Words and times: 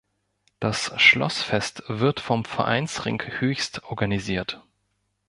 Das 0.59 0.99
Schlossfest 0.99 1.83
wird 1.87 2.21
vom 2.21 2.43
"Vereinsring 2.43 3.21
Höchst" 3.39 3.83
organisiert. 3.83 4.63